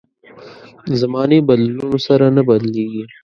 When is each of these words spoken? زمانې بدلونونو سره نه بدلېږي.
زمانې 1.01 1.37
بدلونونو 1.47 1.97
سره 2.07 2.25
نه 2.35 2.41
بدلېږي. 2.47 3.03